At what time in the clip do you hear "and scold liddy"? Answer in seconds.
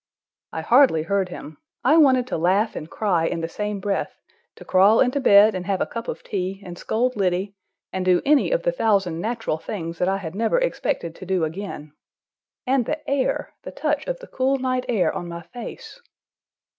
6.65-7.53